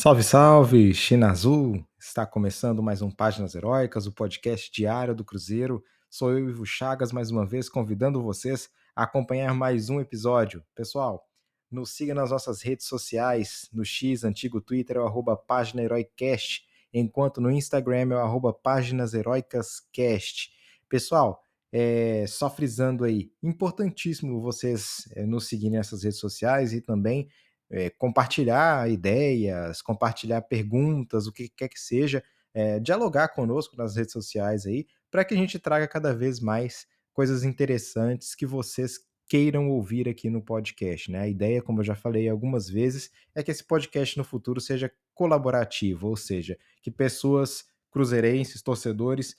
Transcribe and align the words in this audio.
Salve, 0.00 0.22
salve, 0.22 0.94
China 0.94 1.28
Azul! 1.28 1.84
Está 1.98 2.24
começando 2.24 2.80
mais 2.80 3.02
um 3.02 3.10
Páginas 3.10 3.56
Heróicas, 3.56 4.06
o 4.06 4.12
podcast 4.12 4.70
diário 4.70 5.12
do 5.12 5.24
Cruzeiro. 5.24 5.82
Sou 6.08 6.30
eu, 6.30 6.48
Ivo 6.48 6.64
Chagas, 6.64 7.10
mais 7.10 7.32
uma 7.32 7.44
vez 7.44 7.68
convidando 7.68 8.22
vocês 8.22 8.70
a 8.94 9.02
acompanhar 9.02 9.52
mais 9.54 9.90
um 9.90 10.00
episódio. 10.00 10.62
Pessoal, 10.72 11.26
nos 11.68 11.90
siga 11.96 12.14
nas 12.14 12.30
nossas 12.30 12.62
redes 12.62 12.86
sociais, 12.86 13.68
no 13.72 13.84
X, 13.84 14.22
antigo 14.22 14.60
Twitter, 14.60 14.98
é 14.98 15.00
o 15.00 15.04
arroba 15.04 15.36
Página 15.36 15.82
Heroicast, 15.82 16.62
enquanto 16.94 17.40
no 17.40 17.50
Instagram 17.50 18.12
é 18.12 18.14
o 18.14 18.18
arroba 18.18 18.52
Páginas 18.52 19.14
Heroicascast. 19.14 20.52
Pessoal, 20.88 21.42
é, 21.72 22.24
só 22.28 22.48
frisando 22.48 23.02
aí, 23.02 23.32
importantíssimo 23.42 24.40
vocês 24.40 25.08
é, 25.16 25.26
nos 25.26 25.48
seguirem 25.48 25.76
nessas 25.76 26.04
redes 26.04 26.20
sociais 26.20 26.72
e 26.72 26.80
também 26.80 27.28
é, 27.70 27.90
compartilhar 27.90 28.90
ideias, 28.90 29.82
compartilhar 29.82 30.42
perguntas, 30.42 31.26
o 31.26 31.32
que 31.32 31.48
quer 31.48 31.68
que 31.68 31.78
seja, 31.78 32.22
é, 32.54 32.80
dialogar 32.80 33.28
conosco 33.28 33.76
nas 33.76 33.96
redes 33.96 34.12
sociais 34.12 34.66
aí, 34.66 34.86
para 35.10 35.24
que 35.24 35.34
a 35.34 35.36
gente 35.36 35.58
traga 35.58 35.86
cada 35.86 36.14
vez 36.14 36.40
mais 36.40 36.86
coisas 37.12 37.44
interessantes 37.44 38.34
que 38.34 38.46
vocês 38.46 38.98
queiram 39.28 39.68
ouvir 39.70 40.08
aqui 40.08 40.30
no 40.30 40.42
podcast. 40.42 41.10
Né? 41.10 41.20
A 41.20 41.28
ideia, 41.28 41.62
como 41.62 41.80
eu 41.80 41.84
já 41.84 41.94
falei 41.94 42.28
algumas 42.28 42.68
vezes, 42.68 43.10
é 43.34 43.42
que 43.42 43.50
esse 43.50 43.62
podcast 43.62 44.16
no 44.16 44.24
futuro 44.24 44.60
seja 44.60 44.90
colaborativo, 45.14 46.08
ou 46.08 46.16
seja, 46.16 46.56
que 46.80 46.90
pessoas 46.90 47.64
cruzeirenses, 47.90 48.62
torcedores, 48.62 49.36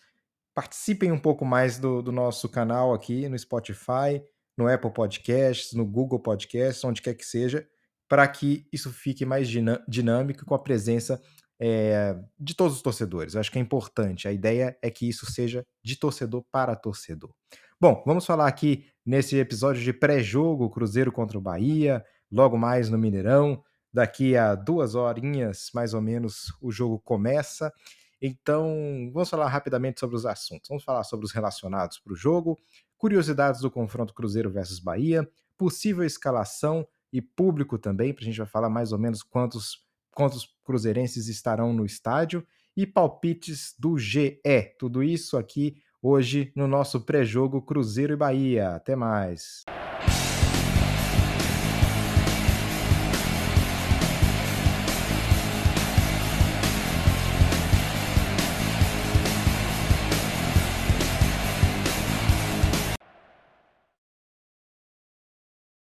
participem 0.53 1.11
um 1.11 1.19
pouco 1.19 1.45
mais 1.45 1.79
do, 1.79 2.01
do 2.01 2.11
nosso 2.11 2.49
canal 2.49 2.93
aqui 2.93 3.27
no 3.29 3.37
Spotify, 3.39 4.21
no 4.57 4.67
Apple 4.67 4.91
Podcasts, 4.91 5.73
no 5.73 5.85
Google 5.85 6.19
Podcasts, 6.19 6.83
onde 6.83 7.01
quer 7.01 7.13
que 7.13 7.25
seja, 7.25 7.67
para 8.09 8.27
que 8.27 8.67
isso 8.73 8.91
fique 8.91 9.23
mais 9.23 9.47
dinâmico 9.87 10.43
com 10.43 10.55
a 10.55 10.59
presença 10.59 11.21
é, 11.59 12.17
de 12.39 12.55
todos 12.55 12.75
os 12.75 12.81
torcedores. 12.81 13.35
Eu 13.35 13.39
acho 13.39 13.51
que 13.51 13.59
é 13.59 13.61
importante. 13.61 14.27
A 14.27 14.33
ideia 14.33 14.75
é 14.81 14.89
que 14.89 15.07
isso 15.07 15.31
seja 15.31 15.63
de 15.83 15.95
torcedor 15.95 16.43
para 16.51 16.75
torcedor. 16.75 17.31
Bom, 17.79 18.03
vamos 18.05 18.25
falar 18.25 18.47
aqui 18.47 18.85
nesse 19.05 19.37
episódio 19.37 19.81
de 19.83 19.93
pré-jogo 19.93 20.69
Cruzeiro 20.71 21.11
contra 21.11 21.37
o 21.37 21.41
Bahia, 21.41 22.03
logo 22.31 22.57
mais 22.57 22.89
no 22.89 22.97
Mineirão. 22.97 23.63
Daqui 23.93 24.35
a 24.35 24.55
duas 24.55 24.95
horinhas, 24.95 25.69
mais 25.73 25.93
ou 25.93 26.01
menos, 26.01 26.53
o 26.61 26.71
jogo 26.71 26.99
começa. 26.99 27.71
Então, 28.21 29.09
vamos 29.13 29.29
falar 29.29 29.47
rapidamente 29.47 29.99
sobre 29.99 30.15
os 30.15 30.25
assuntos. 30.25 30.67
Vamos 30.67 30.83
falar 30.83 31.03
sobre 31.03 31.25
os 31.25 31.31
relacionados 31.31 31.99
para 31.99 32.13
o 32.13 32.15
jogo, 32.15 32.57
curiosidades 32.97 33.61
do 33.61 33.71
confronto 33.71 34.13
Cruzeiro 34.13 34.49
versus 34.49 34.79
Bahia, 34.79 35.29
possível 35.57 36.03
escalação 36.03 36.87
e 37.11 37.21
público 37.21 37.77
também, 37.77 38.13
para 38.13 38.23
a 38.23 38.25
gente 38.25 38.37
vai 38.37 38.47
falar 38.47 38.69
mais 38.69 38.91
ou 38.91 38.99
menos 38.99 39.23
quantos, 39.23 39.83
quantos 40.11 40.47
cruzeirenses 40.63 41.27
estarão 41.27 41.73
no 41.73 41.85
estádio 41.85 42.45
e 42.75 42.85
palpites 42.85 43.73
do 43.77 43.97
GE. 43.97 44.39
Tudo 44.77 45.03
isso 45.03 45.37
aqui 45.37 45.75
hoje 46.01 46.51
no 46.55 46.67
nosso 46.67 47.01
pré-jogo 47.01 47.61
Cruzeiro 47.61 48.13
e 48.13 48.17
Bahia. 48.17 48.75
Até 48.75 48.95
mais. 48.95 49.63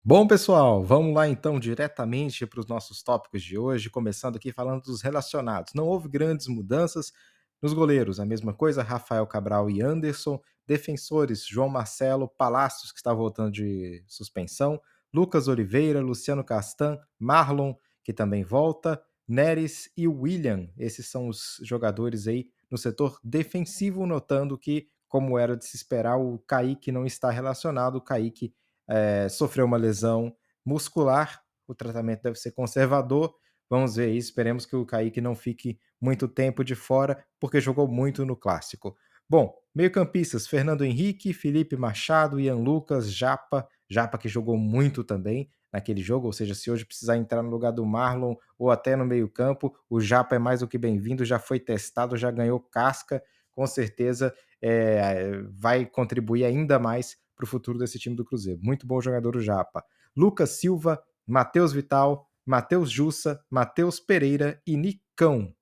Bom, 0.07 0.27
pessoal, 0.27 0.83
vamos 0.83 1.15
lá 1.15 1.27
então 1.27 1.59
diretamente 1.59 2.45
para 2.45 2.59
os 2.59 2.67
nossos 2.67 3.01
tópicos 3.01 3.41
de 3.41 3.57
hoje, 3.57 3.89
começando 3.89 4.35
aqui 4.35 4.51
falando 4.51 4.83
dos 4.83 5.01
relacionados. 5.01 5.73
Não 5.73 5.87
houve 5.87 6.07
grandes 6.07 6.45
mudanças 6.45 7.11
nos 7.59 7.73
goleiros, 7.73 8.19
a 8.19 8.25
mesma 8.25 8.53
coisa, 8.53 8.83
Rafael 8.83 9.25
Cabral 9.25 9.67
e 9.67 9.81
Anderson. 9.81 10.39
Defensores, 10.67 11.43
João 11.47 11.69
Marcelo, 11.69 12.27
Palácios, 12.27 12.91
que 12.91 12.99
está 12.99 13.11
voltando 13.11 13.51
de 13.53 14.03
suspensão, 14.07 14.79
Lucas 15.11 15.47
Oliveira, 15.47 16.01
Luciano 16.01 16.43
Castan, 16.43 16.99
Marlon, 17.17 17.73
que 18.03 18.13
também 18.13 18.43
volta, 18.43 19.01
Neres 19.27 19.89
e 19.97 20.07
William. 20.07 20.69
Esses 20.77 21.07
são 21.07 21.27
os 21.27 21.59
jogadores 21.63 22.27
aí 22.27 22.45
no 22.69 22.77
setor 22.77 23.19
defensivo, 23.23 24.05
notando 24.05 24.55
que, 24.55 24.87
como 25.07 25.39
era 25.39 25.57
de 25.57 25.65
se 25.65 25.75
esperar, 25.75 26.17
o 26.17 26.37
Kaique 26.45 26.91
não 26.91 27.07
está 27.07 27.31
relacionado, 27.31 27.95
o 27.95 28.01
Kaique 28.01 28.53
é, 28.87 29.27
sofreu 29.29 29.65
uma 29.65 29.77
lesão 29.77 30.35
muscular, 30.65 31.41
o 31.67 31.73
tratamento 31.73 32.23
deve 32.23 32.37
ser 32.37 32.51
conservador. 32.51 33.33
Vamos 33.69 33.95
ver 33.95 34.05
aí, 34.05 34.17
esperemos 34.17 34.65
que 34.65 34.75
o 34.75 34.85
Kaique 34.85 35.19
não 35.19 35.35
fique 35.35 35.79
muito 35.99 36.27
tempo 36.27 36.63
de 36.63 36.75
fora, 36.75 37.23
porque 37.39 37.59
jogou 37.59 37.87
muito 37.87 38.25
no 38.25 38.35
clássico. 38.35 38.95
Bom, 39.27 39.55
meio-campistas: 39.73 40.47
Fernando 40.47 40.85
Henrique, 40.85 41.33
Felipe 41.33 41.75
Machado, 41.75 42.39
Ian 42.39 42.57
Lucas, 42.57 43.11
Japa, 43.11 43.67
Japa 43.89 44.17
que 44.17 44.29
jogou 44.29 44.57
muito 44.57 45.03
também 45.03 45.49
naquele 45.73 46.01
jogo, 46.01 46.27
ou 46.27 46.33
seja, 46.33 46.55
se 46.55 46.71
hoje 46.71 46.85
precisar 46.85 47.17
entrar 47.17 47.43
no 47.43 47.49
lugar 47.49 47.71
do 47.71 47.85
Marlon 47.85 48.35
ou 48.57 48.71
até 48.71 48.95
no 48.95 49.05
meio-campo, 49.05 49.75
o 49.89 49.99
Japa 49.99 50.35
é 50.35 50.39
mais 50.39 50.61
do 50.61 50.67
que 50.69 50.77
bem-vindo, 50.77 51.25
já 51.25 51.37
foi 51.37 51.59
testado, 51.59 52.15
já 52.15 52.31
ganhou 52.31 52.61
casca, 52.61 53.21
com 53.51 53.67
certeza 53.67 54.33
é, 54.61 55.41
vai 55.51 55.85
contribuir 55.85 56.45
ainda 56.45 56.79
mais 56.79 57.17
para 57.35 57.43
o 57.43 57.47
futuro 57.47 57.77
desse 57.77 57.99
time 57.99 58.15
do 58.15 58.25
Cruzeiro. 58.25 58.59
Muito 58.63 58.87
bom 58.87 59.01
jogador 59.01 59.35
o 59.35 59.41
Japa. 59.41 59.83
Lucas 60.15 60.51
Silva, 60.51 61.01
Matheus 61.27 61.73
Vital, 61.73 62.29
Matheus 62.45 62.89
Jussa, 62.89 63.43
Matheus 63.49 63.99
Pereira 63.99 64.61
e 64.65 64.77
Nicão. 64.77 65.53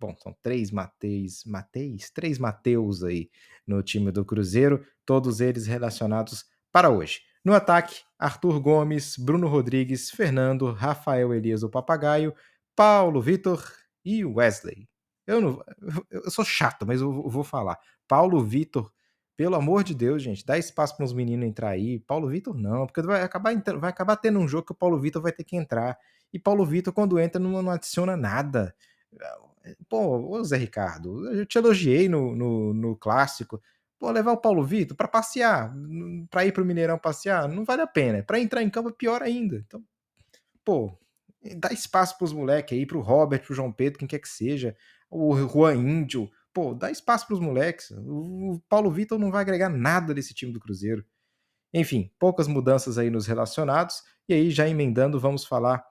Bom, 0.00 0.16
são 0.16 0.36
três 0.42 0.70
Mateus, 0.70 1.44
Mateus, 1.44 2.10
três 2.10 2.38
Mateus 2.38 3.04
aí 3.04 3.30
no 3.66 3.82
time 3.82 4.10
do 4.10 4.24
Cruzeiro, 4.24 4.84
todos 5.06 5.40
eles 5.40 5.66
relacionados 5.66 6.44
para 6.72 6.90
hoje. 6.90 7.20
No 7.44 7.54
ataque, 7.54 8.02
Arthur 8.18 8.58
Gomes, 8.60 9.16
Bruno 9.16 9.46
Rodrigues, 9.46 10.10
Fernando, 10.10 10.72
Rafael 10.72 11.34
Elias 11.34 11.62
o 11.62 11.68
Papagaio, 11.68 12.34
Paulo 12.74 13.20
Vitor 13.20 13.64
e 14.04 14.24
Wesley. 14.24 14.88
Eu 15.26 15.40
não, 15.40 15.64
eu 16.10 16.30
sou 16.30 16.44
chato, 16.44 16.86
mas 16.86 17.00
eu 17.00 17.28
vou 17.28 17.44
falar. 17.44 17.78
Paulo 18.08 18.42
Vitor 18.44 18.92
pelo 19.36 19.56
amor 19.56 19.82
de 19.82 19.94
Deus, 19.94 20.22
gente, 20.22 20.44
dá 20.44 20.58
espaço 20.58 20.96
para 20.96 21.04
os 21.04 21.12
meninos 21.12 21.46
entrar 21.46 21.70
aí. 21.70 21.98
Paulo 22.00 22.28
Vitor 22.28 22.56
não, 22.56 22.86
porque 22.86 23.02
vai 23.02 23.22
acabar, 23.22 23.54
vai 23.78 23.90
acabar 23.90 24.16
tendo 24.16 24.38
um 24.38 24.46
jogo 24.46 24.66
que 24.66 24.72
o 24.72 24.76
Paulo 24.76 24.98
Vitor 24.98 25.22
vai 25.22 25.32
ter 25.32 25.44
que 25.44 25.56
entrar. 25.56 25.98
E 26.32 26.38
Paulo 26.38 26.64
Vitor, 26.64 26.92
quando 26.92 27.18
entra, 27.18 27.40
não, 27.40 27.62
não 27.62 27.70
adiciona 27.70 28.16
nada. 28.16 28.74
Pô, 29.88 30.36
ô 30.36 30.44
Zé 30.44 30.56
Ricardo, 30.56 31.28
eu 31.32 31.46
te 31.46 31.56
elogiei 31.58 32.08
no, 32.08 32.34
no, 32.34 32.74
no 32.74 32.96
clássico. 32.96 33.60
Pô, 33.98 34.10
levar 34.10 34.32
o 34.32 34.36
Paulo 34.36 34.64
Vitor 34.64 34.96
para 34.96 35.08
passear, 35.08 35.72
para 36.28 36.44
ir 36.44 36.52
para 36.52 36.62
o 36.62 36.66
Mineirão 36.66 36.98
passear, 36.98 37.48
não 37.48 37.64
vale 37.64 37.82
a 37.82 37.86
pena. 37.86 38.22
Para 38.22 38.40
entrar 38.40 38.62
em 38.62 38.68
campo 38.68 38.88
é 38.88 38.92
pior 38.92 39.22
ainda. 39.22 39.64
Então, 39.66 39.82
pô, 40.64 40.98
dá 41.56 41.72
espaço 41.72 42.18
para 42.18 42.24
os 42.24 42.32
moleques 42.32 42.76
aí, 42.76 42.84
para 42.84 42.98
o 42.98 43.00
Robert, 43.00 43.42
para 43.42 43.52
o 43.52 43.56
João 43.56 43.72
Pedro, 43.72 43.98
quem 43.98 44.08
quer 44.08 44.18
que 44.18 44.28
seja, 44.28 44.76
o 45.10 45.36
Juan 45.36 45.76
Índio 45.76 46.30
pô, 46.52 46.74
dá 46.74 46.90
espaço 46.90 47.26
para 47.26 47.34
os 47.34 47.40
moleques. 47.40 47.90
O 47.90 48.60
Paulo 48.68 48.90
Vitor 48.90 49.18
não 49.18 49.30
vai 49.30 49.42
agregar 49.42 49.68
nada 49.68 50.12
desse 50.12 50.34
time 50.34 50.52
do 50.52 50.60
Cruzeiro. 50.60 51.04
Enfim, 51.72 52.10
poucas 52.18 52.46
mudanças 52.46 52.98
aí 52.98 53.10
nos 53.10 53.26
relacionados. 53.26 54.02
E 54.28 54.34
aí, 54.34 54.50
já 54.50 54.68
emendando, 54.68 55.18
vamos 55.18 55.44
falar 55.44 55.84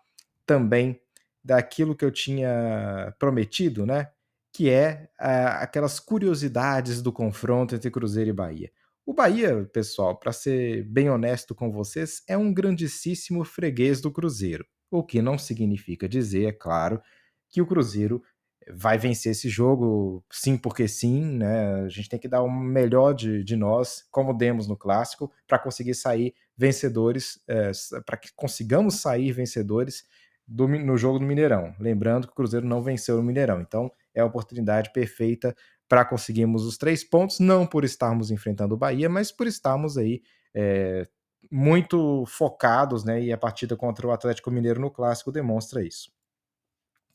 também 0.46 1.02
daquilo 1.44 1.96
que 1.96 2.06
eu 2.06 2.12
tinha 2.12 3.14
prometido, 3.18 3.86
né? 3.86 4.12
Que 4.54 4.70
é 4.70 5.10
aquelas 5.18 6.00
curiosidades 6.00 7.02
do 7.02 7.12
confronto 7.12 7.76
entre 7.76 7.90
Cruzeiro 7.90 8.30
e 8.30 8.34
Bahia. 8.34 8.72
O 9.06 9.14
Bahia, 9.14 9.68
pessoal, 9.74 10.18
para 10.18 10.32
ser 10.32 10.84
bem 10.84 11.10
honesto 11.10 11.56
com 11.56 11.72
vocês, 11.72 12.22
é 12.28 12.38
um 12.38 12.54
grandíssimo 12.54 13.44
freguês 13.44 14.00
do 14.00 14.12
Cruzeiro. 14.12 14.66
O 14.92 15.04
que 15.04 15.22
não 15.22 15.38
significa 15.38 16.08
dizer, 16.08 16.46
é 16.46 16.52
claro, 16.52 17.02
que 17.50 17.62
o 17.62 17.66
Cruzeiro 17.66 18.22
vai 18.70 18.98
vencer 18.98 19.32
esse 19.32 19.50
jogo, 19.50 20.24
sim, 20.32 20.58
porque 20.58 20.88
sim, 20.88 21.24
né? 21.24 21.84
A 21.84 21.90
gente 21.90 22.10
tem 22.10 22.20
que 22.20 22.28
dar 22.28 22.44
o 22.44 22.50
melhor 22.50 23.14
de, 23.14 23.44
de 23.44 23.56
nós, 23.56 24.06
como 24.12 24.34
demos 24.34 24.68
no 24.68 24.78
clássico, 24.78 25.32
para 25.48 25.58
conseguir 25.58 25.96
sair 25.96 26.34
vencedores, 26.56 27.40
é, 27.48 27.72
para 28.06 28.18
que 28.18 28.30
consigamos 28.36 29.02
sair 29.02 29.32
vencedores 29.32 30.04
do, 30.48 30.68
no 30.68 30.98
jogo 30.98 31.20
do 31.20 31.26
Mineirão. 31.26 31.74
Lembrando 31.80 32.28
que 32.28 32.34
o 32.34 32.36
Cruzeiro 32.36 32.68
não 32.68 32.82
venceu 32.82 33.18
no 33.18 33.24
Mineirão, 33.24 33.62
então 33.62 33.92
é 34.14 34.22
a 34.22 34.26
oportunidade 34.26 34.92
perfeita 34.92 35.56
para 35.88 36.06
conseguirmos 36.06 36.64
os 36.66 36.78
três 36.78 37.04
pontos, 37.04 37.40
não 37.40 37.66
por 37.66 37.84
estarmos 37.84 38.32
enfrentando 38.32 38.76
o 38.76 38.78
Bahia, 38.78 39.10
mas 39.10 39.32
por 39.32 39.48
estarmos 39.48 39.98
aí 39.98 40.22
é, 40.54 41.06
muito 41.52 42.26
focados, 42.28 43.04
né? 43.04 43.22
E 43.22 43.34
a 43.34 43.38
partida 43.38 43.76
contra 43.76 44.08
o 44.08 44.12
Atlético 44.12 44.52
Mineiro 44.52 44.80
no 44.80 44.92
clássico 44.92 45.32
demonstra 45.32 45.84
isso. 45.84 46.12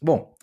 Bom, 0.02 0.34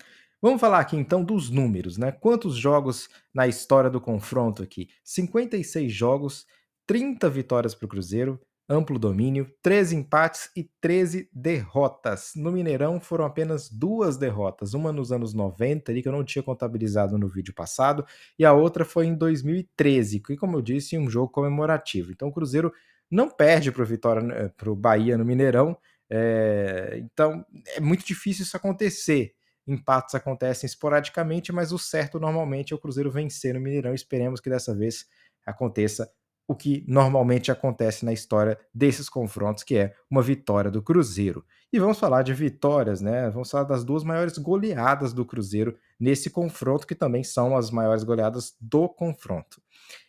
Vamos 0.44 0.60
falar 0.60 0.80
aqui 0.80 0.98
então 0.98 1.24
dos 1.24 1.50
números, 1.50 1.98
né? 1.98 2.12
Quantos 2.12 2.58
jogos 2.58 3.08
na 3.34 3.48
história 3.48 3.90
do 3.90 4.02
confronto 4.02 4.62
aqui? 4.62 4.90
56 5.02 5.90
jogos, 5.90 6.46
30 6.86 7.30
vitórias 7.30 7.74
para 7.74 7.86
o 7.86 7.88
Cruzeiro, 7.88 8.38
amplo 8.68 9.00
domínio, 9.00 9.50
13 9.62 9.96
empates 9.96 10.50
e 10.54 10.70
13 10.82 11.30
derrotas. 11.32 12.34
No 12.36 12.52
Mineirão 12.52 13.00
foram 13.00 13.24
apenas 13.24 13.70
duas 13.70 14.18
derrotas, 14.18 14.74
uma 14.74 14.92
nos 14.92 15.14
anos 15.14 15.34
90, 15.34 15.90
ali, 15.90 16.02
que 16.02 16.10
eu 16.10 16.12
não 16.12 16.26
tinha 16.26 16.44
contabilizado 16.44 17.18
no 17.18 17.30
vídeo 17.30 17.54
passado, 17.54 18.06
e 18.38 18.44
a 18.44 18.52
outra 18.52 18.84
foi 18.84 19.06
em 19.06 19.16
2013, 19.16 20.20
que, 20.20 20.36
como 20.36 20.58
eu 20.58 20.62
disse, 20.62 20.98
um 20.98 21.10
jogo 21.10 21.32
comemorativo. 21.32 22.12
Então 22.12 22.28
o 22.28 22.34
Cruzeiro 22.34 22.70
não 23.10 23.30
perde 23.30 23.72
para 23.72 23.84
o 23.84 23.86
Vitória, 23.86 24.54
para 24.58 24.70
o 24.70 24.76
Bahia 24.76 25.18
no 25.18 25.24
Mineirão, 25.24 25.78
é... 26.10 27.00
então 27.02 27.46
é 27.66 27.80
muito 27.80 28.06
difícil 28.06 28.44
isso 28.44 28.58
acontecer. 28.58 29.34
Empates 29.68 30.16
acontecem 30.16 30.68
esporadicamente, 30.68 31.52
mas 31.52 31.72
o 31.72 31.80
certo 31.80 32.20
normalmente 32.20 32.74
é 32.74 32.76
o 32.76 32.80
Cruzeiro 32.80 33.12
vencer 33.12 33.54
no 33.54 33.62
Mineirão. 33.62 33.94
Esperemos 33.94 34.40
que 34.40 34.50
dessa 34.50 34.76
vez 34.76 35.06
aconteça 35.46 36.10
o 36.48 36.56
que 36.56 36.84
normalmente 36.88 37.52
acontece 37.52 38.04
na 38.04 38.12
história 38.12 38.60
desses 38.74 39.10
confrontos, 39.10 39.64
que 39.64 39.78
é 39.78 39.96
uma 40.10 40.22
vitória 40.22 40.70
do 40.70 40.82
Cruzeiro. 40.82 41.46
E 41.72 41.80
vamos 41.80 41.98
falar 41.98 42.22
de 42.22 42.34
vitórias, 42.34 43.02
né? 43.02 43.30
Vamos 43.30 43.50
falar 43.50 43.64
das 43.64 43.84
duas 43.84 44.04
maiores 44.04 44.38
goleadas 44.38 45.14
do 45.14 45.26
Cruzeiro 45.26 45.78
nesse 46.00 46.30
confronto, 46.30 46.86
que 46.86 46.94
também 46.94 47.24
são 47.24 47.56
as 47.56 47.72
maiores 47.72 48.04
goleadas 48.04 48.56
do 48.60 48.90
confronto. 48.90 49.62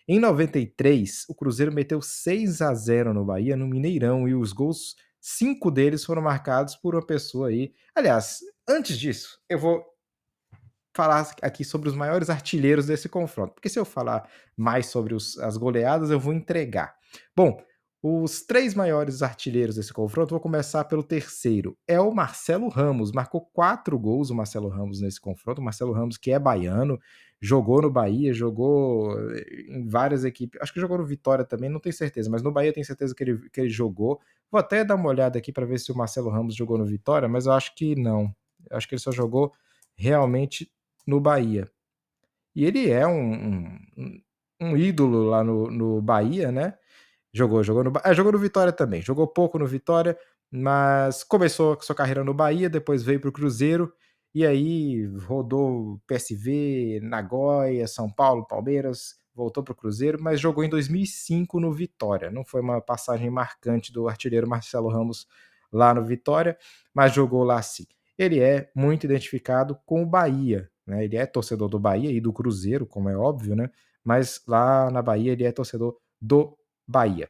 Em 0.07 0.19
93, 0.19 1.25
o 1.29 1.35
Cruzeiro 1.35 1.73
meteu 1.73 2.03
6 2.03 2.61
a 2.61 2.75
0 2.75 3.15
no 3.15 3.25
Bahia, 3.25 3.57
no 3.57 3.67
Mineirão, 3.67 4.29
e 4.29 4.35
os 4.35 4.53
gols, 4.53 4.97
cinco 5.21 5.71
deles 5.71 6.05
foram 6.05 6.21
marcados 6.21 6.77
por 6.77 6.95
uma 6.95 7.07
pessoa 7.07 7.49
aí. 7.49 7.73
Aliás, 7.95 8.41
antes 8.69 8.99
disso, 8.99 9.39
eu 9.49 9.59
vou 9.59 9.85
falar 10.97 11.29
aqui 11.43 11.65
sobre 11.65 11.89
os 11.89 11.95
maiores 11.95 12.31
artilheiros 12.31 12.87
desse 12.87 13.09
confronto, 13.09 13.55
porque 13.55 13.69
se 13.69 13.79
eu 13.79 13.85
falar 13.85 14.29
mais 14.57 14.87
sobre 14.87 15.15
os, 15.15 15.39
as 15.39 15.57
goleadas, 15.57 16.11
eu 16.11 16.21
vou 16.21 16.33
entregar. 16.33 16.95
Bom, 17.37 17.61
os 18.07 18.43
três 18.43 18.75
maiores 18.75 19.23
artilheiros 19.23 19.77
desse 19.77 19.91
confronto, 19.93 20.31
vou 20.31 20.41
começar 20.41 20.85
pelo 20.85 21.03
terceiro. 21.03 21.75
É 21.89 21.99
o 21.99 22.15
Marcelo 22.15 22.69
Ramos, 22.69 23.11
marcou 23.11 23.41
quatro 23.41 23.99
gols 23.99 24.29
o 24.29 24.35
Marcelo 24.35 24.69
Ramos 24.69 25.01
nesse 25.01 25.19
confronto. 25.19 25.63
O 25.63 25.65
Marcelo 25.65 25.91
Ramos, 25.91 26.19
que 26.19 26.31
é 26.31 26.39
baiano, 26.39 27.01
jogou 27.41 27.81
no 27.81 27.91
Bahia, 27.91 28.35
jogou 28.35 29.19
eh, 29.31 29.65
em 29.69 29.89
várias 29.89 30.23
equipes. 30.23 30.61
Acho 30.61 30.75
que 30.75 30.81
jogou 30.81 30.99
no 30.99 31.07
Vitória 31.07 31.47
também, 31.47 31.71
não 31.71 31.81
tenho 31.81 31.95
certeza, 31.95 32.29
mas 32.29 32.43
no 32.43 32.53
Bahia 32.53 32.75
tenho 32.75 32.85
certeza 32.85 33.15
que 33.15 33.25
ele, 33.25 33.49
que 33.51 33.61
ele 33.63 33.71
jogou. 33.71 34.21
Vou 34.53 34.59
até 34.59 34.85
dar 34.85 34.97
uma 34.97 35.09
olhada 35.09 35.39
aqui 35.39 35.51
para 35.51 35.65
ver 35.65 35.81
se 35.81 35.91
o 35.91 35.97
Marcelo 35.97 36.29
Ramos 36.29 36.55
jogou 36.55 36.77
no 36.77 36.85
Vitória, 36.85 37.27
mas 37.27 37.47
eu 37.47 37.53
acho 37.53 37.75
que 37.75 37.97
não. 37.97 38.31
Acho 38.71 38.89
que 38.89 38.95
ele 38.95 39.03
só 39.03 39.13
jogou 39.13 39.53
realmente 39.97 40.71
no 41.07 41.21
Bahia. 41.21 41.69
E 42.55 42.65
ele 42.65 42.91
é 42.91 43.07
um, 43.07 43.79
um, 43.97 44.21
um 44.61 44.77
ídolo 44.77 45.25
lá 45.25 45.43
no, 45.45 45.71
no 45.71 46.01
Bahia, 46.03 46.53
né? 46.53 46.75
Jogou, 47.33 47.65
jogou 47.65 47.85
no, 47.85 47.93
ah, 48.03 48.15
jogou 48.15 48.33
no 48.33 48.39
Vitória 48.39 48.73
também. 48.73 49.03
Jogou 49.03 49.27
pouco 49.27 49.59
no 49.59 49.67
Vitória, 49.67 50.17
mas 50.51 51.25
começou 51.25 51.79
sua 51.83 51.95
carreira 51.97 52.25
no 52.25 52.35
Bahia, 52.35 52.71
depois 52.71 53.03
veio 53.03 53.21
para 53.21 53.31
o 53.31 53.33
Cruzeiro 53.33 53.93
e 54.35 54.45
aí 54.45 55.07
rodou 55.27 56.01
PSV, 56.07 57.01
Nagoya, 57.03 57.87
São 57.87 58.11
Paulo, 58.11 58.47
Palmeiras, 58.47 59.17
voltou 59.35 59.63
para 59.63 59.73
o 59.73 59.77
Cruzeiro, 59.77 60.21
mas 60.21 60.41
jogou 60.41 60.65
em 60.65 60.69
2005 60.69 61.61
no 61.61 61.73
Vitória. 61.73 62.31
Não 62.31 62.45
foi 62.45 62.61
uma 62.61 62.81
passagem 62.81 63.31
marcante 63.31 63.93
do 63.93 64.09
artilheiro 64.09 64.49
Marcelo 64.49 64.89
Ramos 64.89 65.27
lá 65.73 65.95
no 65.95 66.05
Vitória, 66.05 66.57
mas 66.93 67.13
jogou 67.13 67.45
lá 67.45 67.61
sim. 67.63 67.87
Ele 68.19 68.41
é 68.41 68.71
muito 68.75 69.05
identificado 69.05 69.79
com 69.85 70.03
o 70.03 70.07
Bahia, 70.07 70.71
né? 70.87 71.05
Ele 71.05 71.17
é 71.17 71.27
torcedor 71.27 71.69
do 71.69 71.79
Bahia 71.79 72.11
e 72.11 72.21
do 72.21 72.33
Cruzeiro, 72.33 72.87
como 72.87 73.09
é 73.09 73.17
óbvio, 73.17 73.57
né? 73.57 73.71
Mas 74.05 74.43
lá 74.47 74.91
na 74.91 75.03
Bahia 75.03 75.33
ele 75.33 75.45
é 75.45 75.53
torcedor 75.53 75.97
do 76.21 76.57
Bahia. 76.87 77.29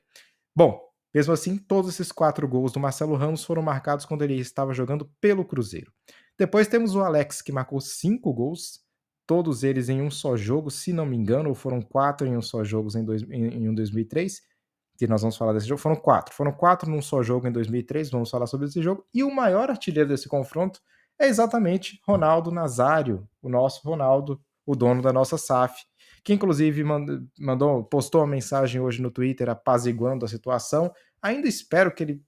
Bom, 0.54 0.80
mesmo 1.14 1.32
assim, 1.32 1.56
todos 1.56 1.94
esses 1.94 2.10
quatro 2.10 2.46
gols 2.48 2.72
do 2.72 2.80
Marcelo 2.80 3.14
Ramos 3.14 3.44
foram 3.44 3.62
marcados 3.62 4.04
quando 4.04 4.22
ele 4.22 4.34
estava 4.34 4.74
jogando 4.74 5.08
pelo 5.20 5.44
Cruzeiro. 5.44 5.92
Depois 6.36 6.66
temos 6.66 6.96
o 6.96 7.00
Alex, 7.00 7.40
que 7.40 7.52
marcou 7.52 7.80
cinco 7.80 8.32
gols, 8.32 8.80
todos 9.26 9.62
eles 9.62 9.88
em 9.88 10.02
um 10.02 10.10
só 10.10 10.36
jogo, 10.36 10.70
se 10.70 10.92
não 10.92 11.06
me 11.06 11.16
engano, 11.16 11.48
ou 11.48 11.54
foram 11.54 11.80
quatro 11.80 12.26
em 12.26 12.36
um 12.36 12.42
só 12.42 12.64
jogo 12.64 12.88
em, 12.98 13.04
dois, 13.04 13.22
em, 13.22 13.62
em 13.62 13.68
um 13.68 13.74
2003, 13.74 14.42
que 14.96 15.06
nós 15.06 15.22
vamos 15.22 15.36
falar 15.36 15.52
desse 15.52 15.66
jogo. 15.66 15.80
Foram 15.80 15.96
quatro. 15.96 16.34
Foram 16.34 16.52
quatro 16.52 16.90
num 16.90 17.02
só 17.02 17.22
jogo 17.22 17.46
em 17.46 17.52
2003, 17.52 18.10
vamos 18.10 18.30
falar 18.30 18.46
sobre 18.46 18.66
esse 18.66 18.82
jogo. 18.82 19.04
E 19.12 19.22
o 19.22 19.34
maior 19.34 19.70
artilheiro 19.70 20.08
desse 20.08 20.28
confronto 20.28 20.80
é 21.18 21.26
exatamente 21.26 22.00
Ronaldo 22.06 22.50
Nazário, 22.50 23.28
o 23.40 23.48
nosso 23.48 23.86
Ronaldo, 23.86 24.40
o 24.66 24.74
dono 24.74 25.02
da 25.02 25.12
nossa 25.12 25.36
SAF, 25.36 25.84
que 26.22 26.32
inclusive 26.32 26.82
mandou, 27.38 27.84
postou 27.84 28.22
uma 28.22 28.26
mensagem 28.26 28.80
hoje 28.80 29.02
no 29.02 29.10
Twitter 29.10 29.48
apaziguando 29.48 30.24
a 30.24 30.28
situação. 30.28 30.92
Ainda 31.22 31.46
espero 31.46 31.92
que 31.92 32.02
ele 32.02 32.22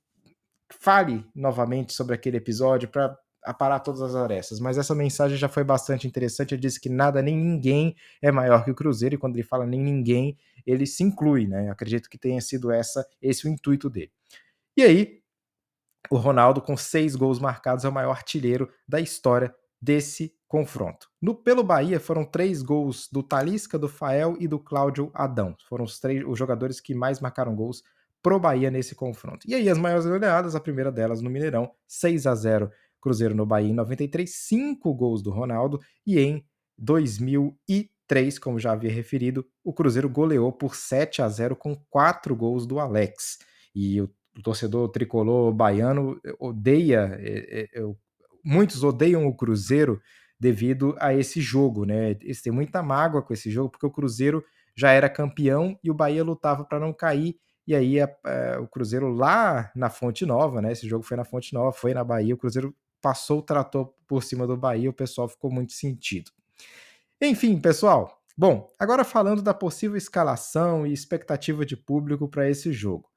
fale 0.80 1.24
novamente 1.34 1.92
sobre 1.92 2.14
aquele 2.14 2.36
episódio 2.36 2.88
para 2.88 3.16
aparar 3.46 3.80
todas 3.80 4.02
as 4.02 4.14
arestas, 4.14 4.60
mas 4.60 4.76
essa 4.76 4.94
mensagem 4.94 5.36
já 5.36 5.48
foi 5.48 5.64
bastante 5.64 6.06
interessante. 6.06 6.54
Ele 6.54 6.60
disse 6.60 6.80
que 6.80 6.88
nada 6.88 7.22
nem 7.22 7.36
ninguém 7.36 7.94
é 8.20 8.30
maior 8.32 8.64
que 8.64 8.70
o 8.70 8.74
Cruzeiro, 8.74 9.14
e 9.14 9.18
quando 9.18 9.36
ele 9.36 9.42
fala 9.42 9.66
nem 9.66 9.80
ninguém, 9.80 10.36
ele 10.66 10.86
se 10.86 11.02
inclui, 11.02 11.46
né? 11.46 11.68
Eu 11.68 11.72
acredito 11.72 12.10
que 12.10 12.18
tenha 12.18 12.40
sido 12.40 12.70
essa 12.70 13.06
esse 13.22 13.46
o 13.46 13.50
intuito 13.50 13.88
dele. 13.88 14.10
E 14.76 14.82
aí, 14.82 15.20
o 16.10 16.16
Ronaldo, 16.16 16.60
com 16.60 16.76
seis 16.76 17.16
gols 17.16 17.38
marcados, 17.38 17.84
é 17.84 17.88
o 17.88 17.92
maior 17.92 18.10
artilheiro 18.10 18.68
da 18.86 19.00
história 19.00 19.54
desse 19.80 20.34
confronto. 20.48 21.08
No 21.20 21.34
pelo 21.34 21.62
Bahia 21.62 22.00
foram 22.00 22.24
três 22.24 22.62
gols 22.62 23.08
do 23.10 23.22
Talisca, 23.22 23.78
do 23.78 23.88
Fael 23.88 24.36
e 24.38 24.46
do 24.46 24.58
Cláudio 24.58 25.10
Adão. 25.14 25.56
Foram 25.68 25.84
os 25.84 25.98
três 25.98 26.24
os 26.26 26.38
jogadores 26.38 26.80
que 26.80 26.94
mais 26.94 27.20
marcaram 27.20 27.54
gols 27.54 27.82
pro 28.22 28.40
Bahia 28.40 28.70
nesse 28.70 28.94
confronto. 28.94 29.46
E 29.48 29.54
aí 29.54 29.68
as 29.68 29.78
maiores 29.78 30.06
goleadas, 30.06 30.54
a 30.54 30.60
primeira 30.60 30.90
delas 30.90 31.20
no 31.20 31.30
Mineirão, 31.30 31.70
6 31.86 32.26
a 32.26 32.34
0 32.34 32.70
Cruzeiro 33.06 33.36
no 33.36 33.46
Bahia 33.46 33.70
em 33.70 33.72
93, 33.72 34.28
cinco 34.28 34.92
gols 34.92 35.22
do 35.22 35.30
Ronaldo 35.30 35.80
e 36.04 36.18
em 36.18 36.44
2003, 36.76 38.36
como 38.40 38.58
já 38.58 38.72
havia 38.72 38.90
referido, 38.90 39.46
o 39.62 39.72
Cruzeiro 39.72 40.08
goleou 40.08 40.50
por 40.50 40.74
7 40.74 41.22
a 41.22 41.28
0 41.28 41.54
com 41.54 41.76
quatro 41.88 42.34
gols 42.34 42.66
do 42.66 42.80
Alex. 42.80 43.38
E 43.72 44.00
o 44.00 44.10
torcedor 44.42 44.88
tricolor 44.88 45.52
baiano 45.52 46.20
odeia, 46.40 47.16
é, 47.20 47.68
é, 47.72 47.82
muitos 48.44 48.82
odeiam 48.82 49.24
o 49.24 49.36
Cruzeiro 49.36 50.00
devido 50.38 50.96
a 50.98 51.14
esse 51.14 51.40
jogo, 51.40 51.84
né? 51.84 52.10
Eles 52.20 52.42
têm 52.42 52.52
muita 52.52 52.82
mágoa 52.82 53.22
com 53.22 53.32
esse 53.32 53.52
jogo, 53.52 53.70
porque 53.70 53.86
o 53.86 53.90
Cruzeiro 53.90 54.44
já 54.76 54.90
era 54.90 55.08
campeão 55.08 55.78
e 55.82 55.92
o 55.92 55.94
Bahia 55.94 56.24
lutava 56.24 56.64
para 56.64 56.80
não 56.80 56.92
cair. 56.92 57.36
E 57.68 57.72
aí 57.72 58.00
a, 58.00 58.08
a, 58.24 58.60
o 58.60 58.66
Cruzeiro 58.66 59.10
lá 59.12 59.70
na 59.76 59.90
Fonte 59.90 60.26
Nova, 60.26 60.60
né? 60.60 60.72
Esse 60.72 60.88
jogo 60.88 61.04
foi 61.04 61.16
na 61.16 61.24
Fonte 61.24 61.54
Nova, 61.54 61.70
foi 61.70 61.94
na 61.94 62.02
Bahia. 62.02 62.34
O 62.34 62.38
Cruzeiro 62.38 62.74
passou 63.00 63.38
o 63.38 63.42
trator 63.42 63.92
por 64.06 64.22
cima 64.22 64.46
do 64.46 64.56
Bahia, 64.56 64.90
o 64.90 64.92
pessoal 64.92 65.28
ficou 65.28 65.50
muito 65.50 65.72
sentido. 65.72 66.30
Enfim, 67.20 67.58
pessoal. 67.58 68.22
Bom, 68.36 68.70
agora 68.78 69.04
falando 69.04 69.40
da 69.40 69.54
possível 69.54 69.96
escalação 69.96 70.86
e 70.86 70.92
expectativa 70.92 71.64
de 71.64 71.76
público 71.76 72.28
para 72.28 72.48
esse 72.48 72.72
jogo. 72.72 73.10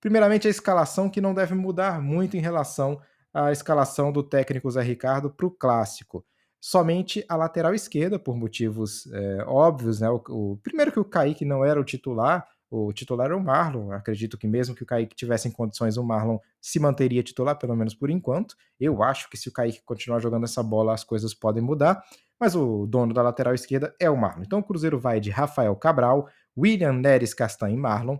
Primeiramente, 0.00 0.48
a 0.48 0.50
escalação 0.50 1.10
que 1.10 1.20
não 1.20 1.34
deve 1.34 1.54
mudar 1.54 2.00
muito 2.00 2.36
em 2.36 2.40
relação 2.40 3.00
à 3.32 3.52
escalação 3.52 4.10
do 4.10 4.22
técnico 4.22 4.70
Zé 4.70 4.82
Ricardo 4.82 5.30
para 5.30 5.46
o 5.46 5.50
clássico. 5.50 6.24
Somente 6.60 7.24
a 7.28 7.36
lateral 7.36 7.74
esquerda, 7.74 8.18
por 8.18 8.36
motivos 8.36 9.06
é, 9.12 9.44
óbvios, 9.46 10.00
né? 10.00 10.08
O, 10.08 10.22
o, 10.28 10.56
primeiro 10.62 10.90
que 10.90 10.98
o 10.98 11.04
Kaique 11.04 11.44
não 11.44 11.64
era 11.64 11.80
o 11.80 11.84
titular, 11.84 12.48
o 12.74 12.90
titular 12.90 13.26
era 13.26 13.36
o 13.36 13.44
Marlon. 13.44 13.92
Acredito 13.92 14.38
que 14.38 14.46
mesmo 14.46 14.74
que 14.74 14.82
o 14.82 14.86
Kaique 14.86 15.14
tivesse 15.14 15.46
em 15.46 15.50
condições, 15.50 15.98
o 15.98 16.02
Marlon 16.02 16.38
se 16.58 16.80
manteria 16.80 17.22
titular, 17.22 17.58
pelo 17.58 17.76
menos 17.76 17.94
por 17.94 18.08
enquanto. 18.08 18.56
Eu 18.80 19.02
acho 19.02 19.28
que 19.28 19.36
se 19.36 19.50
o 19.50 19.52
Kaique 19.52 19.82
continuar 19.84 20.20
jogando 20.20 20.44
essa 20.44 20.62
bola, 20.62 20.94
as 20.94 21.04
coisas 21.04 21.34
podem 21.34 21.62
mudar. 21.62 22.02
Mas 22.40 22.56
o 22.56 22.86
dono 22.86 23.12
da 23.12 23.20
lateral 23.20 23.52
esquerda 23.52 23.94
é 24.00 24.08
o 24.08 24.16
Marlon. 24.16 24.42
Então 24.42 24.60
o 24.60 24.62
Cruzeiro 24.62 24.98
vai 24.98 25.20
de 25.20 25.28
Rafael 25.28 25.76
Cabral, 25.76 26.26
William 26.56 26.94
Neres 26.94 27.34
Castanho 27.34 27.74
e 27.74 27.78
Marlon. 27.78 28.16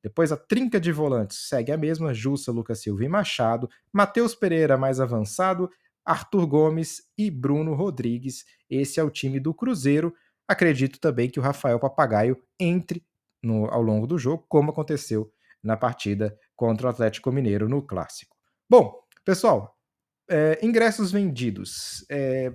Depois 0.00 0.30
a 0.30 0.36
trinca 0.36 0.78
de 0.78 0.92
volantes 0.92 1.48
segue 1.48 1.72
a 1.72 1.76
mesma, 1.76 2.14
Jussa, 2.14 2.52
Lucas 2.52 2.78
Silva 2.78 3.04
e 3.04 3.08
Machado, 3.08 3.68
Matheus 3.92 4.36
Pereira 4.36 4.76
mais 4.76 5.00
avançado, 5.00 5.68
Arthur 6.04 6.46
Gomes 6.46 7.02
e 7.18 7.28
Bruno 7.28 7.74
Rodrigues. 7.74 8.44
Esse 8.70 9.00
é 9.00 9.02
o 9.02 9.10
time 9.10 9.40
do 9.40 9.52
Cruzeiro. 9.52 10.14
Acredito 10.46 11.00
também 11.00 11.28
que 11.28 11.40
o 11.40 11.42
Rafael 11.42 11.80
Papagaio 11.80 12.40
entre 12.60 13.04
no, 13.46 13.66
ao 13.66 13.80
longo 13.80 14.06
do 14.06 14.18
jogo, 14.18 14.44
como 14.48 14.70
aconteceu 14.70 15.32
na 15.62 15.76
partida 15.76 16.36
contra 16.54 16.86
o 16.86 16.90
Atlético 16.90 17.32
Mineiro 17.32 17.68
no 17.68 17.82
Clássico. 17.82 18.36
Bom, 18.68 18.94
pessoal, 19.24 19.76
é, 20.28 20.58
ingressos 20.62 21.12
vendidos. 21.12 22.04
É, 22.10 22.52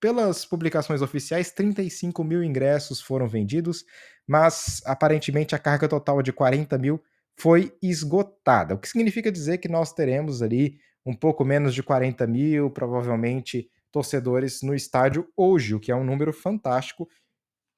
pelas 0.00 0.44
publicações 0.44 1.00
oficiais, 1.00 1.50
35 1.50 2.22
mil 2.22 2.44
ingressos 2.44 3.00
foram 3.00 3.26
vendidos, 3.26 3.84
mas 4.26 4.82
aparentemente 4.84 5.54
a 5.54 5.58
carga 5.58 5.88
total 5.88 6.22
de 6.22 6.32
40 6.32 6.76
mil 6.76 7.02
foi 7.38 7.74
esgotada, 7.82 8.74
o 8.74 8.78
que 8.78 8.88
significa 8.88 9.32
dizer 9.32 9.58
que 9.58 9.68
nós 9.68 9.92
teremos 9.92 10.42
ali 10.42 10.78
um 11.04 11.14
pouco 11.14 11.44
menos 11.44 11.74
de 11.74 11.82
40 11.82 12.26
mil, 12.26 12.70
provavelmente, 12.70 13.68
torcedores 13.90 14.60
no 14.62 14.74
estádio 14.74 15.26
hoje, 15.36 15.74
o 15.74 15.80
que 15.80 15.90
é 15.90 15.96
um 15.96 16.04
número 16.04 16.32
fantástico, 16.32 17.08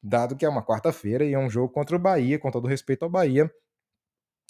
dado 0.07 0.37
que 0.37 0.45
é 0.45 0.49
uma 0.49 0.65
quarta-feira 0.65 1.25
e 1.25 1.35
é 1.35 1.39
um 1.39 1.51
jogo 1.51 1.73
contra 1.73 1.97
o 1.97 1.99
Bahia, 1.99 2.39
com 2.39 2.51
todo 2.51 2.69
respeito 2.69 3.03
ao 3.03 3.11
Bahia, 3.11 3.51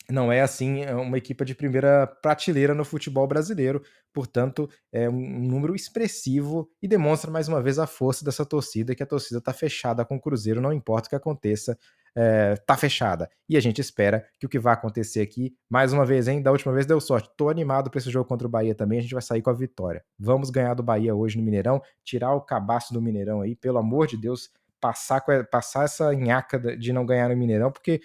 não 0.09 0.31
é 0.31 0.41
assim 0.41 0.83
é 0.83 0.95
uma 0.95 1.19
equipe 1.19 1.45
de 1.45 1.55
primeira 1.55 2.07
prateleira 2.07 2.75
no 2.75 2.85
futebol 2.85 3.27
brasileiro, 3.27 3.83
portanto, 4.13 4.69
é 4.93 5.09
um 5.09 5.41
número 5.41 5.75
expressivo 5.75 6.69
e 6.81 6.87
demonstra 6.87 7.31
mais 7.31 7.49
uma 7.49 7.61
vez 7.61 7.79
a 7.79 7.87
força 7.87 8.25
dessa 8.25 8.45
torcida, 8.45 8.95
que 8.95 9.03
a 9.03 9.07
torcida 9.07 9.39
está 9.39 9.53
fechada 9.53 10.05
com 10.05 10.17
o 10.17 10.21
Cruzeiro, 10.21 10.61
não 10.61 10.73
importa 10.73 11.07
o 11.07 11.11
que 11.11 11.17
aconteça, 11.17 11.77
está 12.15 12.75
é, 12.75 12.77
fechada. 12.77 13.29
E 13.49 13.57
a 13.57 13.61
gente 13.61 13.81
espera 13.81 14.27
que 14.39 14.47
o 14.47 14.49
que 14.49 14.59
vai 14.59 14.75
acontecer 14.75 15.21
aqui, 15.21 15.55
mais 15.69 15.93
uma 15.93 16.07
vez, 16.07 16.29
hein? 16.29 16.41
Da 16.41 16.53
última 16.53 16.73
vez 16.73 16.87
deu 16.87 17.01
sorte. 17.01 17.31
Tô 17.37 17.51
animado 17.51 17.91
para 17.91 17.99
esse 17.99 18.11
jogo 18.11 18.29
contra 18.29 18.47
o 18.47 18.51
Bahia 18.51 18.75
também, 18.75 18.99
a 18.99 19.03
gente 19.03 19.13
vai 19.13 19.23
sair 19.23 19.43
com 19.43 19.51
a 19.51 19.55
vitória. 19.55 20.05
Vamos 20.19 20.51
ganhar 20.51 20.75
do 20.75 20.83
Bahia 20.83 21.15
hoje 21.15 21.37
no 21.37 21.43
Mineirão, 21.43 21.83
tirar 22.05 22.33
o 22.33 22.41
cabaço 22.41 22.95
do 22.95 23.03
Mineirão 23.03 23.43
aí, 23.43 23.57
pelo 23.57 23.79
amor 23.79 24.07
de 24.07 24.17
Deus, 24.17 24.51
passar, 24.81 25.23
passar 25.51 25.85
essa 25.85 26.13
nhaca 26.13 26.59
de 26.77 26.93
não 26.93 27.07
ganhar 27.07 27.29
no 27.29 27.37
Mineirão, 27.37 27.71
porque 27.71 28.01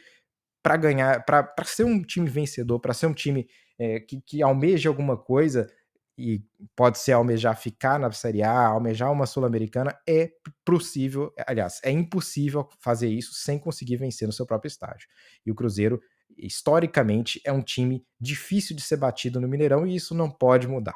para 0.64 0.78
ganhar, 0.78 1.26
para 1.26 1.66
ser 1.66 1.84
um 1.84 2.02
time 2.02 2.30
vencedor, 2.30 2.80
para 2.80 2.94
ser 2.94 3.08
um 3.08 3.14
time 3.14 3.48
é, 3.80 4.00
que, 4.00 4.22
que 4.22 4.44
almeja 4.44 4.90
alguma 4.90 5.18
coisa, 5.18 5.68
e 6.18 6.44
pode 6.76 7.00
ser 7.00 7.14
almejar 7.14 7.58
ficar 7.58 8.00
na 8.00 8.12
Série 8.12 8.44
A, 8.44 8.68
almejar 8.68 9.12
uma 9.12 9.26
Sul-Americana, 9.26 9.98
é 10.08 10.32
possível, 10.64 11.34
aliás, 11.48 11.80
é 11.84 11.90
impossível 11.90 12.70
fazer 12.80 13.10
isso 13.10 13.34
sem 13.34 13.58
conseguir 13.58 13.98
vencer 13.98 14.28
no 14.28 14.34
seu 14.34 14.46
próprio 14.46 14.68
estádio. 14.68 15.08
E 15.46 15.52
o 15.52 15.56
Cruzeiro, 15.56 16.00
historicamente, 16.38 17.42
é 17.44 17.52
um 17.52 17.62
time 17.62 18.06
difícil 18.20 18.76
de 18.76 18.84
ser 18.84 18.98
batido 18.98 19.42
no 19.42 19.48
Mineirão 19.48 19.88
e 19.88 19.96
isso 19.96 20.14
não 20.14 20.30
pode 20.30 20.68
mudar. 20.68 20.96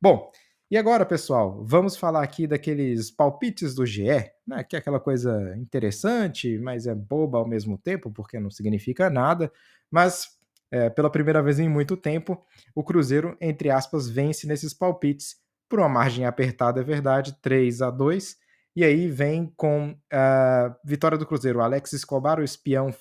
Bom, 0.00 0.30
e 0.70 0.76
agora, 0.76 1.04
pessoal, 1.04 1.64
vamos 1.64 1.96
falar 1.96 2.22
aqui 2.22 2.46
daqueles 2.46 3.10
palpites 3.10 3.74
do 3.74 3.84
GE, 3.84 4.30
né, 4.46 4.62
que 4.62 4.76
é 4.76 4.78
aquela 4.78 5.00
coisa 5.00 5.56
interessante, 5.56 6.58
mas 6.58 6.86
é 6.86 6.94
boba 6.94 7.38
ao 7.38 7.48
mesmo 7.48 7.76
tempo, 7.76 8.10
porque 8.10 8.38
não 8.38 8.50
significa 8.50 9.10
nada, 9.10 9.52
mas 9.90 10.38
é, 10.70 10.88
pela 10.88 11.10
primeira 11.10 11.42
vez 11.42 11.58
em 11.58 11.68
muito 11.68 11.96
tempo, 11.96 12.40
o 12.74 12.84
Cruzeiro, 12.84 13.36
entre 13.40 13.70
aspas, 13.70 14.08
vence 14.08 14.46
nesses 14.46 14.72
palpites. 14.72 15.36
Por 15.68 15.80
uma 15.80 15.88
margem 15.88 16.24
apertada, 16.24 16.80
é 16.80 16.84
verdade, 16.84 17.36
3 17.40 17.82
a 17.82 17.90
2 17.90 18.36
e 18.74 18.84
aí 18.84 19.08
vem 19.08 19.52
com 19.56 19.96
a 20.12 20.76
vitória 20.84 21.18
do 21.18 21.26
Cruzeiro, 21.26 21.60
Alex 21.60 21.92
Escobar, 21.92 22.38
o 22.38 22.44
espião 22.44 22.94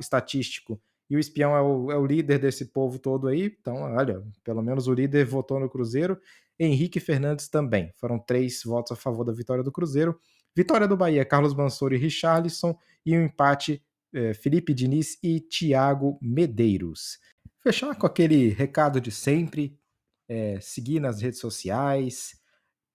estatístico, 0.00 0.80
e 1.10 1.16
o 1.16 1.18
espião 1.18 1.54
é 1.54 1.60
o, 1.60 1.92
é 1.92 1.96
o 1.96 2.06
líder 2.06 2.38
desse 2.38 2.72
povo 2.72 2.98
todo 2.98 3.28
aí, 3.28 3.54
então, 3.60 3.82
olha, 3.82 4.22
pelo 4.42 4.62
menos 4.62 4.88
o 4.88 4.94
líder 4.94 5.26
votou 5.26 5.60
no 5.60 5.68
Cruzeiro, 5.68 6.18
Henrique 6.64 7.00
Fernandes 7.00 7.48
também. 7.48 7.92
Foram 7.96 8.18
três 8.18 8.62
votos 8.64 8.92
a 8.92 8.96
favor 8.96 9.24
da 9.24 9.32
vitória 9.32 9.62
do 9.62 9.72
Cruzeiro. 9.72 10.18
Vitória 10.54 10.86
do 10.86 10.96
Bahia, 10.96 11.24
Carlos 11.24 11.54
Mansor 11.54 11.92
e 11.92 11.96
Richarlison. 11.96 12.76
E 13.04 13.16
um 13.16 13.24
empate, 13.24 13.82
eh, 14.14 14.34
Felipe 14.34 14.74
Diniz 14.74 15.18
e 15.22 15.40
Thiago 15.40 16.18
Medeiros. 16.20 17.18
Fechar 17.62 17.94
com 17.96 18.06
aquele 18.06 18.48
recado 18.48 19.00
de 19.00 19.10
sempre, 19.10 19.78
é, 20.28 20.58
seguir 20.60 20.98
nas 20.98 21.20
redes 21.20 21.38
sociais, 21.38 22.32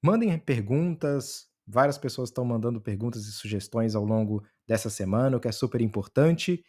mandem 0.03 0.37
perguntas. 0.37 1.47
Várias 1.65 1.97
pessoas 1.97 2.29
estão 2.29 2.43
mandando 2.43 2.81
perguntas 2.81 3.25
e 3.25 3.31
sugestões 3.31 3.95
ao 3.95 4.03
longo 4.03 4.43
dessa 4.67 4.89
semana, 4.89 5.37
o 5.37 5.39
que 5.39 5.47
é 5.47 5.51
super 5.51 5.79
importante. 5.79 6.63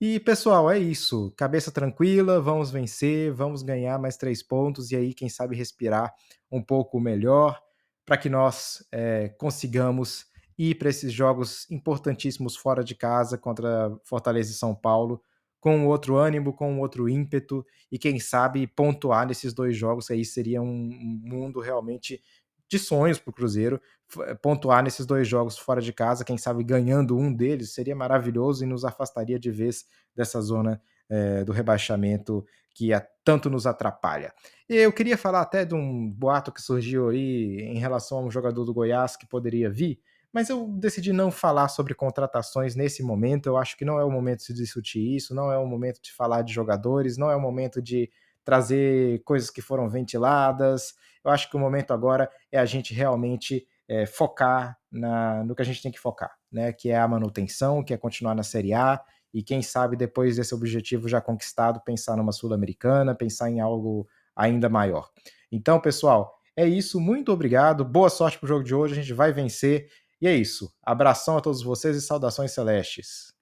E 0.00 0.18
pessoal, 0.20 0.70
é 0.70 0.78
isso. 0.78 1.32
Cabeça 1.36 1.70
tranquila, 1.70 2.40
vamos 2.40 2.70
vencer, 2.70 3.32
vamos 3.32 3.62
ganhar 3.62 3.98
mais 3.98 4.16
três 4.16 4.42
pontos 4.42 4.90
e 4.90 4.96
aí, 4.96 5.14
quem 5.14 5.28
sabe, 5.28 5.56
respirar 5.56 6.12
um 6.50 6.62
pouco 6.62 6.98
melhor 7.00 7.60
para 8.04 8.16
que 8.18 8.28
nós 8.28 8.84
é, 8.92 9.28
consigamos 9.38 10.26
ir 10.58 10.76
para 10.76 10.90
esses 10.90 11.12
jogos 11.12 11.68
importantíssimos 11.70 12.56
fora 12.56 12.84
de 12.84 12.94
casa 12.94 13.38
contra 13.38 13.96
Fortaleza 14.04 14.50
e 14.50 14.54
São 14.54 14.74
Paulo 14.74 15.22
com 15.58 15.86
outro 15.86 16.16
ânimo, 16.16 16.52
com 16.52 16.78
outro 16.80 17.08
ímpeto 17.08 17.64
e 17.90 17.98
quem 17.98 18.20
sabe 18.20 18.66
pontuar 18.66 19.26
nesses 19.26 19.54
dois 19.54 19.74
jogos 19.74 20.10
aí 20.10 20.22
seria 20.22 20.60
um 20.60 20.90
mundo 21.22 21.58
realmente 21.58 22.22
de 22.68 22.78
sonhos 22.78 23.18
para 23.18 23.30
o 23.30 23.34
Cruzeiro 23.34 23.80
eh, 24.20 24.34
pontuar 24.34 24.82
nesses 24.82 25.06
dois 25.06 25.28
jogos 25.28 25.58
fora 25.58 25.80
de 25.80 25.92
casa, 25.92 26.24
quem 26.24 26.38
sabe 26.38 26.64
ganhando 26.64 27.16
um 27.16 27.32
deles, 27.32 27.72
seria 27.72 27.94
maravilhoso 27.94 28.64
e 28.64 28.66
nos 28.66 28.84
afastaria 28.84 29.38
de 29.38 29.50
vez 29.50 29.84
dessa 30.14 30.40
zona 30.40 30.80
é, 31.08 31.44
do 31.44 31.52
rebaixamento 31.52 32.44
que 32.74 32.92
a, 32.92 33.06
tanto 33.24 33.48
nos 33.48 33.66
atrapalha. 33.66 34.32
Eu 34.68 34.92
queria 34.92 35.16
falar 35.16 35.42
até 35.42 35.64
de 35.64 35.74
um 35.74 36.10
boato 36.10 36.50
que 36.50 36.60
surgiu 36.60 37.10
aí 37.10 37.60
em 37.60 37.78
relação 37.78 38.18
a 38.18 38.22
um 38.22 38.30
jogador 38.30 38.64
do 38.64 38.74
Goiás 38.74 39.16
que 39.16 39.26
poderia 39.26 39.70
vir, 39.70 40.00
mas 40.32 40.48
eu 40.48 40.66
decidi 40.66 41.12
não 41.12 41.30
falar 41.30 41.68
sobre 41.68 41.94
contratações 41.94 42.74
nesse 42.74 43.02
momento. 43.02 43.46
Eu 43.46 43.56
acho 43.56 43.76
que 43.76 43.84
não 43.84 44.00
é 44.00 44.04
o 44.04 44.10
momento 44.10 44.44
de 44.46 44.54
discutir 44.54 45.14
isso, 45.14 45.32
não 45.32 45.52
é 45.52 45.58
o 45.58 45.66
momento 45.66 46.02
de 46.02 46.12
falar 46.12 46.42
de 46.42 46.52
jogadores, 46.52 47.16
não 47.16 47.30
é 47.30 47.36
o 47.36 47.40
momento 47.40 47.80
de 47.80 48.10
trazer 48.44 49.22
coisas 49.24 49.50
que 49.50 49.62
foram 49.62 49.88
ventiladas. 49.88 50.94
Eu 51.24 51.30
acho 51.30 51.48
que 51.48 51.56
o 51.56 51.60
momento 51.60 51.92
agora 51.92 52.30
é 52.52 52.58
a 52.58 52.64
gente 52.64 52.92
realmente 52.92 53.66
é, 53.88 54.06
focar 54.06 54.78
na, 54.90 55.42
no 55.44 55.54
que 55.54 55.62
a 55.62 55.64
gente 55.64 55.82
tem 55.82 55.92
que 55.92 56.00
focar, 56.00 56.32
né? 56.50 56.72
Que 56.72 56.90
é 56.90 56.98
a 56.98 57.08
manutenção, 57.08 57.82
que 57.82 57.94
é 57.94 57.96
continuar 57.96 58.34
na 58.34 58.42
Série 58.42 58.72
A 58.74 59.00
e 59.32 59.42
quem 59.42 59.62
sabe 59.62 59.96
depois 59.96 60.36
desse 60.36 60.54
objetivo 60.54 61.08
já 61.08 61.20
conquistado, 61.20 61.80
pensar 61.80 62.16
numa 62.16 62.30
Sul-Americana, 62.30 63.14
pensar 63.14 63.50
em 63.50 63.60
algo 63.60 64.06
ainda 64.36 64.68
maior. 64.68 65.10
Então, 65.50 65.80
pessoal, 65.80 66.32
é 66.56 66.66
isso. 66.66 67.00
Muito 67.00 67.32
obrigado. 67.32 67.84
Boa 67.84 68.08
sorte 68.08 68.38
pro 68.38 68.48
jogo 68.48 68.62
de 68.62 68.74
hoje. 68.74 68.92
A 68.94 68.96
gente 68.96 69.12
vai 69.12 69.32
vencer. 69.32 69.88
E 70.20 70.28
é 70.28 70.34
isso. 70.34 70.72
Abração 70.82 71.36
a 71.36 71.40
todos 71.40 71.62
vocês 71.62 71.96
e 71.96 72.00
saudações 72.00 72.52
celestes. 72.52 73.34